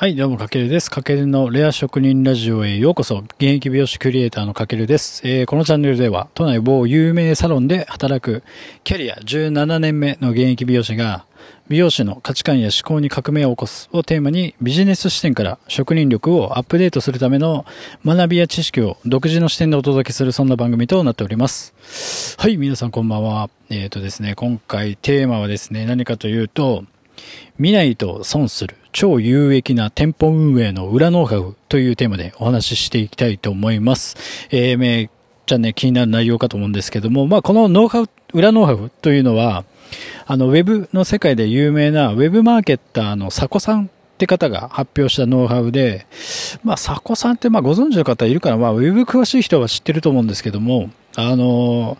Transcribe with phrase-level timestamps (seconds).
[0.00, 0.90] はい、どうも、かけるです。
[0.90, 3.18] かけるのレア職人ラジオへようこそ。
[3.18, 5.20] 現役美容師クリエイターのかけるです。
[5.28, 8.42] えー、このチャンネルでは、都内某有名サロンで働く
[8.82, 11.26] キャリア17年目の現役美容師が、
[11.68, 17.66] 美容師の価値観や思考に革命を起こすをテーマにビジネス視点から職人力をアップデートするための
[18.02, 22.36] 学びや知識を独自の視点でお届けするそんな番組となっております。
[22.38, 23.50] はい、皆さんこんばんは。
[23.68, 26.84] えっ、ー、とですね、今回テーマはですね、何かというと、
[27.58, 34.16] 見ないと損する超有益な店舗運営の裏ノウハウというテーマでお話ししていきたいと思います。
[34.50, 35.08] えー、めっ
[35.46, 39.64] ちゃね、気になる内容かと思うんですけども、まあ、このノウハウ、裏ノウハウというのは、
[40.26, 46.06] あの、ウェブの世界で有名なウェブマーケッターのサコさんって方が発表したノウハウで、
[46.62, 51.98] まあ、サコさんってまあご存知の方いるから、まあ、ウェブ詳しい人は知ってると思うんですけども、あの、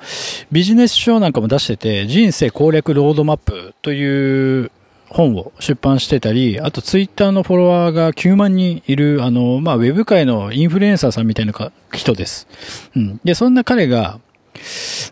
[0.52, 4.70] ビジネス書なんかも出してて、人生攻略ロードマップという
[5.10, 11.52] 本を出版してたり、あとツイッターのフォロワーが9万人いる、あの、まあ、ウェブ界のインフルエンサーさんみたいな
[11.92, 12.46] 人です。
[12.94, 13.20] うん。
[13.24, 14.20] で、そんな彼が、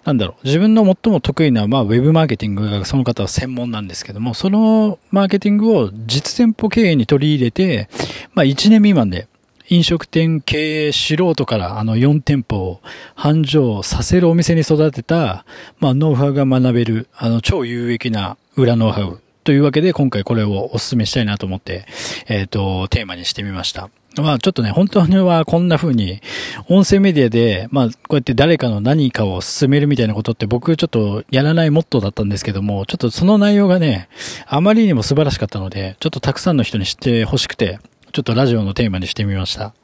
[0.04, 7.88] なんだろう、自分の最も得意な、まあ、ウェブマーケティングがその方は専門なんですけども、そのマーケティングを実店舗経営に取り入れて、
[8.34, 9.26] まあ、1年未満で、
[9.70, 12.80] 飲食店経営素人からあの4店舗を
[13.14, 15.44] 繁盛させるお店に育てた、
[15.78, 21.86] まあ、ノウハウが学べる、あの、超有益な裏ノウハウというわけで、今回これをお勧めしたいなと思って、
[22.26, 23.88] えっ、ー、と、テーマにしてみました。
[24.18, 26.20] まあちょっとね、本当にはこんな風に、
[26.68, 34.10] 音声メディアで、まあこうやって誰かの何かを進めるみたいなことって僕ちょっとやらないモットーだったんですけども、ちょっとその内容がね、
[34.46, 37.78] あまりにも素晴らしかったので、ちょっとたくさんの人に知ってほしくて、
[38.12, 39.74] ちょっとラジオのテーマにしてみました。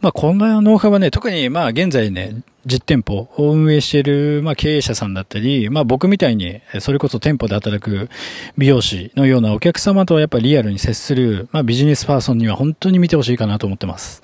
[0.00, 8.10] まあ、こんなノウハウはね、特にまあ、現在ね、実店舗を運営している、まあ、経営者さんだったり、まあ、僕みたいに、それこそ店舗で働く
[8.58, 14.22] 美容師のようなお客様とはやっぱりリアルに接する、まあ、ビジネスパーソンには本当に見てほしいかなと思ってます。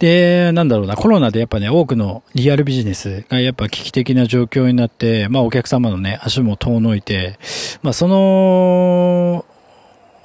[0.00, 7.38] で、なんだろうな、コロナでやっぱね、多くのリアルビジネスがやっぱ危機的な状況になって、まあお客様のね、足も遠のいて、
[7.82, 9.44] まあその、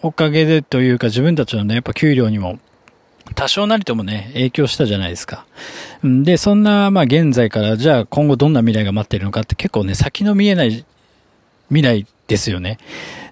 [0.01, 2.59] おかげでというか自分たちのね、やっぱ給料にも
[3.33, 5.45] 多少なりともね、影響したじゃないですか。
[6.03, 10.85] で、そんな、まあ現在からじゃあ今後どんな未来が待ってるのかって結構ね、先の見えない
[11.69, 12.77] 未来ですよね。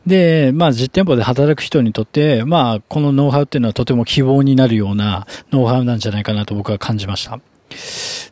[0.08, 7.40] で、まあ実店舗で働く人にとって、まあこのノウハウっていうのはとても希望になるようなノウハウなんじゃないかなと僕は感じました。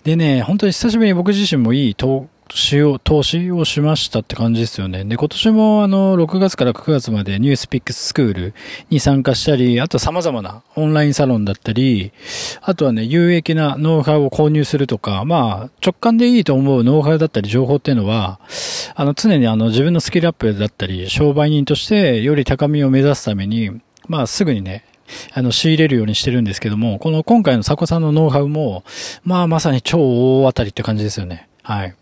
[0.04, 5.04] でね、本当に久しぶりに僕自身もいい投資を、投資をしましたって感じですよね。
[5.06, 8.54] で、今年もあの、6月から9月までニュースピックススクール
[8.90, 12.12] に参加したり、あと様々なオンラインサロンだったり、
[12.62, 18.40] あとはね、有益なノウハウを購入するとか、まあ、直感でいいと思うノウハウだったり情報っていうのは、
[18.96, 23.72] あの、常にあの、自分のスキルアップだったり、商売人としてより高みを目指すために、
[24.08, 24.84] まあ、すぐにね、
[25.34, 28.84] あの、仕入れるようにしてるんですけども、この今回のサコさんのノウハウも、
[29.24, 31.48] まあまさに超大当たりって感じですよね。
[31.64, 31.96] はい。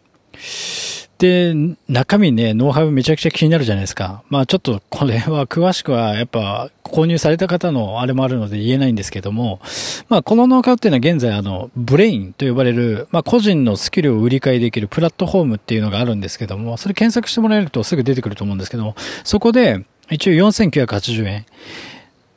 [1.19, 1.53] で、
[1.89, 4.23] 中身ね、ノウハウめちゃくちゃ気になるじゃないですか。
[4.29, 9.59] まあちょっとこれは詳しくはやっぱ購入された方のあれもあるので言えないんですけども、
[10.07, 18.95] まあこのノウハウっていうのは現在あの、ブレインと呼ばれる、まあ個人のスキルを売り買いできるプラットフォームっていうのがあるんですけども、それ検索してもらえるとすぐ出てくると思うんですけども、
[19.25, 21.45] そこで一応4980円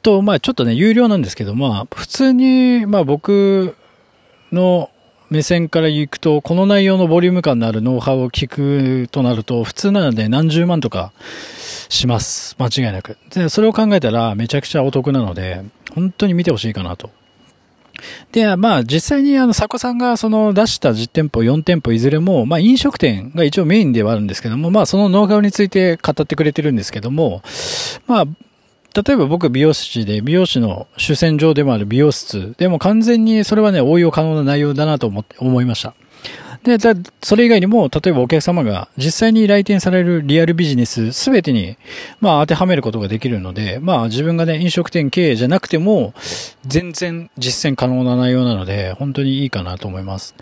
[0.03, 3.77] と、まあちょっとね、有料なんですけど、まあ普通に、まあ僕
[4.53, 4.91] の
[5.31, 11.13] 目線から行くと、この内容のボリューム感のあるノウハウを聞くとなると、普通なので何十万とか
[11.89, 12.55] します。
[12.59, 13.17] 間違いなく。
[13.31, 15.63] で、それを考えたらめちゃくちゃお得なので、
[15.95, 17.11] 本当に見てほしいかなと。
[18.33, 27.43] で、まあ実際にあの、佐古さんがその出した実店舗4店舗いずれも、まあ飲食店が一応メインではあるんですけども、まあそのノウハウについて語ってくれてるんですけども、
[28.07, 28.27] まあ
[28.95, 35.95] 例えば僕美容師で美容師の主戦場でもある美容室でも完全にそれはね、応用可能な内容だなと思って、思いました。
[36.63, 36.79] で、
[37.23, 41.77] それ以外にも、例えばお客様が実際に来店されるリアルビジネスすべてに、
[42.21, 46.15] まあ当てはめることができるので、まあ自分がね、飲食店経営じゃなくても、
[46.65, 50.37] 全然実践可能な内容なので、本当にいいかなと思います。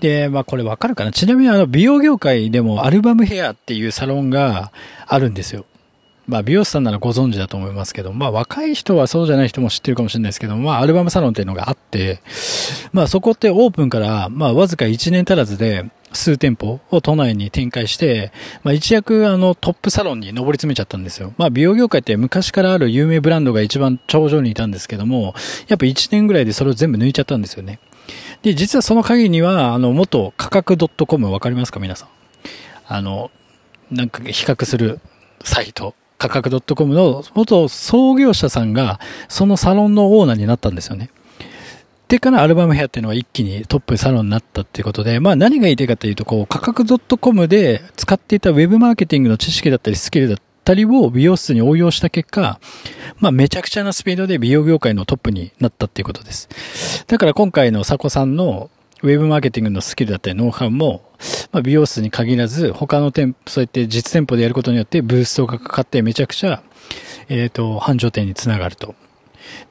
[0.00, 1.12] で、まあこれわかるかな？
[1.12, 4.72] ちなみにあの美容業界でもアルバムヘアっていうサロンが
[5.06, 5.66] あるんですよ。
[6.26, 12.20] まあ、美容師さんならご存知だと思いますけど、まあ、若い人はそうじゃない人も知ってるかもしれないですけど、まあ、アルバムサロンっていうのがあって、
[12.92, 18.32] まあ、そこってオープンから、まあ、わずか1年足らずで、数店舗を都内に展開して、
[18.62, 21.34] まあ、一躍あのトップサロンに上り詰めちゃったんですよ。
[21.36, 25.34] まあ、美容業界って昔からある有名ブランドが一番頂上にいたんですけども、
[25.68, 27.78] やっぱ1年ぐらいでそれを全部抜いちゃったんですよね。
[28.42, 30.76] で、実はその鍵には、あの、元価格
[31.06, 31.80] .com わかりますか？
[31.80, 32.08] 皆さん。
[32.88, 33.30] あの、
[33.90, 35.00] なんか比較する
[35.44, 41.10] サイト価格 .com の元創業者さんが、そのサロンのオーナーになったんですよね。
[42.08, 46.86] でからアルバムヘアっていうのは一気にトップサロンになったっていうことで、まあ何が言いたいかというと、こう価格
[47.18, 52.60] .com で使っていたウェブマーケティングの知識だったりスキルだったりを美容室に応用した結果、
[53.18, 56.48] まあめちゃくちゃなスピードで美容業界のトップになったっていうことです。
[57.08, 58.70] だから今回のサコさんの
[59.02, 61.02] ウェブマーケティングのスキルだったりノウハウも、
[61.52, 66.62] まあ、美容室に限らず他の店舗、そうやって実店舗でやることによってブーストがかかってめちゃくちゃ、
[67.28, 68.94] えっ、ー、と、繁盛店につながると。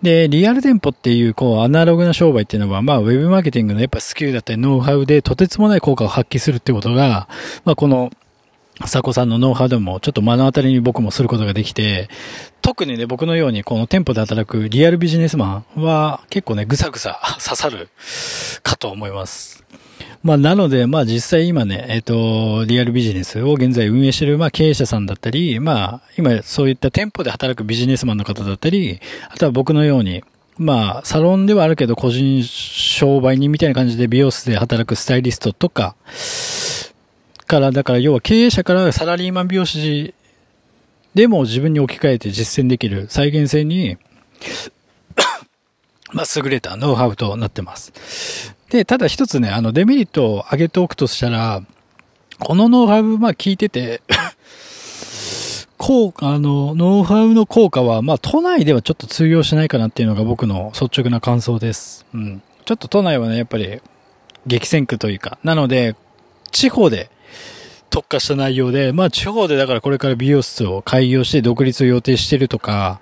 [0.01, 7.27] で、リアル店舗っていう、こう、アナログな商売っていうのは、まあ、ウェブマーケティングのやっぱスキルだったり、ノウハウで、とてつもない効果を発揮するってことが、
[7.63, 8.11] まあ、この、
[8.81, 12.09] 佐古さんのノウハウでもちょっと目の当たりに僕もすることができて、
[12.61, 17.89] 特にね、僕のようにこの店舗で働くリアルビジネスマンは結構ね、ぐさぐさ刺さる
[18.63, 19.63] かと思います。
[20.23, 28.99] まあ、なので、まあ実際今ね、えっ、ー、と、リアルビジネスを現在運営してる、まあ経営者さんだったり、まあ、今そういった店舗で働くビジネスマンの方だったり、
[29.29, 30.23] あとは僕のように、
[30.57, 35.95] まあ、サロンではあるけど、個人商売人みたいな感じで美容室で働くスタイリストとか、
[37.45, 40.13] から、だから要は経営者からサラリーマン美容師
[41.13, 43.97] でも自分に置き換えて実践できる再現性に
[46.13, 48.53] まあ、優れたノウハウとなってます。
[48.69, 51.61] で、ただ一つね、あの、デメリットを挙げておくとしたら、
[52.39, 54.01] このノウハウ、まあ聞いてて
[55.77, 62.05] 効果、あの、ノウハウの効果は、まあ都内ではちょっと通用しないかなっていうのが僕の率直な感想です。
[62.13, 62.41] うん。
[62.65, 63.81] ちょっと都内はね、やっぱり
[64.47, 65.95] 激戦区というか、なので、
[66.51, 67.09] 地方で
[67.95, 72.99] 特化した内容で、まあ地方でだからこれから美容室を開業して独立を予定してるとか、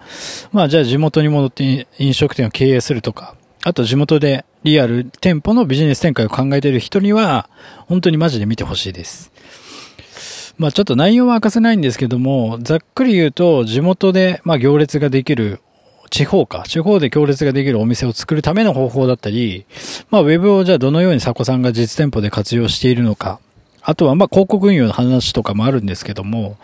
[0.51, 7.49] まあじゃあ地元に戻って飲食店を経営するとか、あと地元でリアル店舗のビジネス展開を考えている人には、
[7.87, 9.31] 本当にマジで見てほしいです。
[10.59, 15.59] まあちょっと内容は明かせないんですけども、ざっくり言うと、地元で、まあ行列ができる、
[16.11, 19.65] 地方か、地方で行列ができるお店を作るための方法だったり、
[20.11, 23.39] まあウェブをじゃあどのように佐古さんが実店舗で活用しているのか、
[23.83, 26.57] あとは、ま、広告運用の話とかもあるんですけども、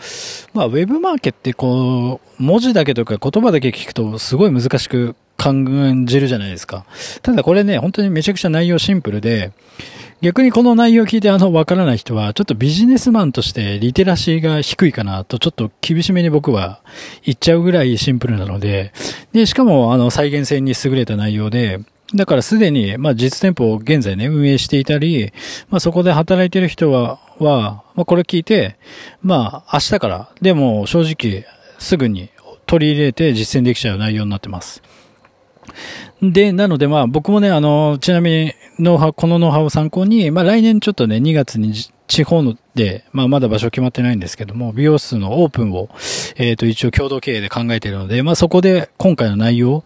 [0.54, 6.86] まあ、ウェブマーケってこう、文字だけとか言葉だけ聞くとすごい難しく感じるじゃないですか。
[7.22, 9.52] ただこれね、本当にめちゃくちゃ内容シンプルで、
[10.22, 16.82] 逆にこの内容を聞いてあの、わからない人は、ちょっとビジネスマンとしてリテラシーが低いかなと、ちょっと厳しめに僕は
[17.24, 18.92] 言っちゃうぐらいシンプルなので、
[19.32, 21.80] で、しかもあの、再現性に優れた内容で、
[22.16, 25.32] だからすでに、まあ実店舗を現在ね、運営していたり、
[25.70, 28.78] まあそこで働いてる人は、は、まあこれ聞いて、
[29.22, 31.46] まあ明日から、でも正直
[31.78, 32.30] すぐに
[32.66, 34.82] 取り入れて実践できちゃう内容になってます。
[36.22, 41.74] で、なのでまあ僕もね、あの、ちなみにノウハウ、このノウハウを参考に、まあ来年ちょっとね、2月に
[42.10, 45.90] 地方ので、まあまだ場所決まってないんですけども、美容室のオープンを、
[46.38, 49.84] えっ、ー、と一応共同経営で考えているので、まあそこで今回の内容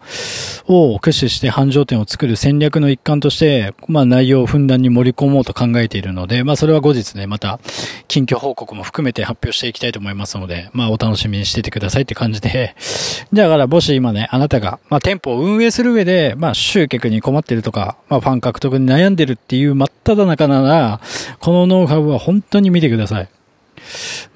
[0.66, 7.58] を駆使して繁盛店を作る戦略の一環として、まあ内容をふんだんに盛り込もうと考えているので、まあそれは後日ね、また
[8.06, 12.76] 近況報告も含めて発表していきたいと思いますので、まあお楽しみにしててくださいって感じで、
[13.34, 21.00] だからもし今ね、あなたが、まあ店舗を運営する上で、まあ集客に困ってるとか、まあファン獲得に悩んでるっていう真っ只中なら、
[21.40, 23.28] このノウハウは本当に見てください。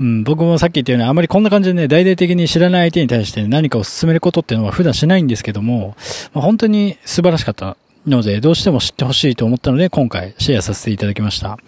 [0.00, 5.96] うん、僕もさっき言ったように、あまりこんな感じでね、大々的に知らない相手に対して何かを進めることっていうのは普段しないんですけども、
[6.32, 7.76] まあ、本当に素晴らしかった
[8.06, 11.58] ので、どうしても知ってほしいと思ったので、今回シェアさせていただきました。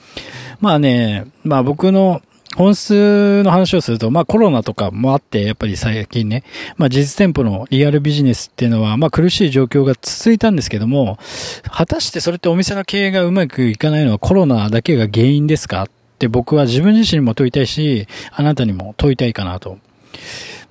[0.61, 2.23] まあね、まあ僕の
[2.56, 6.42] 本質の話をすると、まあコロナとかもあって、やっぱり最近ね、
[6.76, 11.18] まあ実店舗のリアルビジネスっていうのは、まあ苦しい状況が続いたんですけども、
[11.70, 15.88] 果たしてそれってお店の経営がうまくいかないのはコロナだけが原因ですか？
[16.20, 19.78] って僕は自分自身も問いたいし、あなたにも問いたいかなと。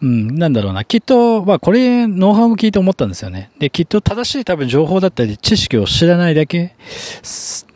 [0.01, 0.85] うん、なんだろうな。
[0.85, 3.49] きっと、まあこれ、ノウハウを聞いて思ったんですよね。
[3.57, 6.75] で、きっと正しい多分情報だったり知識を知らないだけ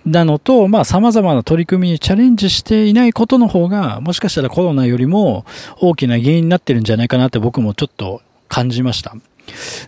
[0.06, 5.44] なのと、まあ様々な取り組みにチャレンジしていないことの方が、もしかしたらコロナよりも
[5.80, 9.16] 大きな原因になってるんじゃないかなって僕もちょっと感じました。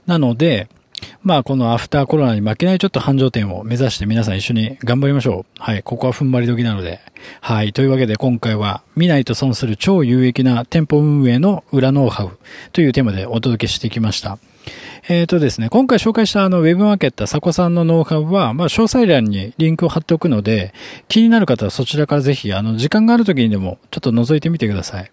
[0.07, 0.67] なので、
[1.25, 5.59] まあ、このアフターコロナに負けないちょっと繁盛店を目指して皆さん一緒に頑張りましょう。
[5.59, 5.81] はい。
[5.81, 6.99] ここは踏ん張り時なので。
[7.41, 7.73] はい。
[7.73, 12.37] というわけで今回は見ないと損する超有益な店舗運営の裏ノウハウ
[12.73, 14.37] というテーマでお届けしてきました。
[15.07, 20.75] えっ、ー、とですね、今回紹介したあのウェブマーケッター、サコさんのノウハウは、まあ、詳細欄にリンクを貼っておくので、
[21.07, 25.11] 気になる方はそちらからぜひ、あの、時間がある時にでもちょっと覗いてみてください。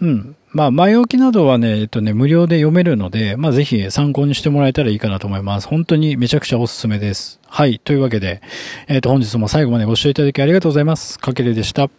[0.00, 0.36] うん。
[0.52, 5.66] まあ、前置きなどはね、えっとね、無料で読めるので、まあ、ぜひ参考にしてもらえたらいいかなと思います。
[5.66, 7.40] 本当にめちゃくちゃおすすめです。
[7.46, 7.80] はい。
[7.82, 8.40] というわけで、
[8.86, 11.18] えっと、本日も最後までご視聴いただきありがとうございます。
[11.18, 11.90] かけるでした。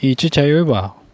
[0.00, 1.05] いちちゃよいば。